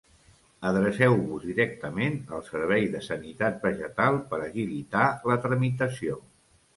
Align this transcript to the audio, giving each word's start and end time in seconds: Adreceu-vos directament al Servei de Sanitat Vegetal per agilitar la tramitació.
Adreceu-vos 0.67 1.43
directament 1.49 2.15
al 2.37 2.41
Servei 2.47 2.87
de 2.95 3.01
Sanitat 3.07 3.59
Vegetal 3.65 4.17
per 4.31 4.39
agilitar 4.47 5.05
la 5.33 5.37
tramitació. 5.45 6.17